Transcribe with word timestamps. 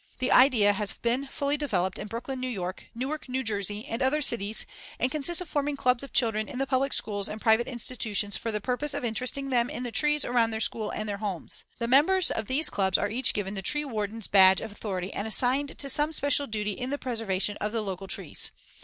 The 0.17 0.31
idea 0.31 0.73
has 0.73 0.93
been 0.93 1.27
fully 1.27 1.57
developed 1.57 1.99
in 1.99 2.07
Brooklyn, 2.07 2.43
N.Y., 2.43 2.73
Newark, 2.95 3.29
N.J., 3.31 3.83
and 3.87 4.01
other 4.01 4.19
cities 4.19 4.65
and 4.97 5.11
consists 5.11 5.41
of 5.41 5.47
forming 5.47 5.77
clubs 5.77 6.03
of 6.03 6.11
children 6.11 6.49
in 6.49 6.57
the 6.57 6.65
public 6.65 6.91
schools 6.91 7.29
and 7.29 7.39
private 7.39 7.67
institutions 7.67 8.35
for 8.35 8.51
the 8.51 8.59
purpose 8.59 8.95
of 8.95 9.05
interesting 9.05 9.51
them 9.51 9.69
in 9.69 9.83
the 9.83 9.91
trees 9.91 10.25
around 10.25 10.49
their 10.49 10.59
school 10.59 10.89
and 10.89 11.07
their 11.07 11.17
homes. 11.17 11.65
The 11.77 11.87
members 11.87 12.31
of 12.31 12.47
these 12.47 12.71
clubs 12.71 12.97
are 12.97 13.11
each 13.11 13.31
given 13.35 13.53
the 13.53 13.61
tree 13.61 13.85
warden's 13.85 14.25
badge 14.27 14.59
of 14.59 14.71
authority 14.71 15.13
and 15.13 15.27
assigned 15.27 15.77
to 15.77 15.87
some 15.87 16.11
special 16.13 16.47
duty 16.47 16.71
in 16.71 16.89
the 16.89 16.97
preservation 16.97 17.55
of 17.57 17.71
the 17.71 17.81
local 17.83 18.07
trees. 18.07 18.49